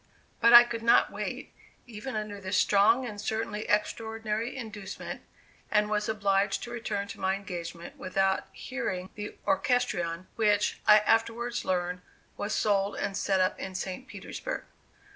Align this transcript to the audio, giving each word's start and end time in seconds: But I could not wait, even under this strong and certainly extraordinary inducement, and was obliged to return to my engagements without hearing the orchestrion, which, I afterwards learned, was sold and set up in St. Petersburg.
But 0.39 0.51
I 0.51 0.63
could 0.63 0.81
not 0.81 1.11
wait, 1.11 1.53
even 1.85 2.15
under 2.15 2.41
this 2.41 2.57
strong 2.57 3.05
and 3.05 3.21
certainly 3.21 3.69
extraordinary 3.69 4.57
inducement, 4.57 5.21
and 5.69 5.91
was 5.91 6.09
obliged 6.09 6.63
to 6.63 6.71
return 6.71 7.07
to 7.09 7.19
my 7.19 7.35
engagements 7.35 7.99
without 7.99 8.47
hearing 8.51 9.11
the 9.13 9.37
orchestrion, 9.45 10.25
which, 10.37 10.79
I 10.87 10.97
afterwards 11.01 11.65
learned, 11.65 12.01
was 12.35 12.51
sold 12.55 12.95
and 12.95 13.15
set 13.15 13.41
up 13.41 13.59
in 13.59 13.75
St. 13.75 14.07
Petersburg. 14.07 14.63